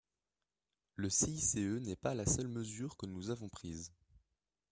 Le 0.95 1.11
CICE 1.11 1.53
n’est 1.83 1.95
pas 1.95 2.15
la 2.15 2.25
seule 2.25 2.47
mesure 2.47 2.97
que 2.97 3.05
nous 3.05 3.29
avons 3.29 3.49
prise. 3.49 3.91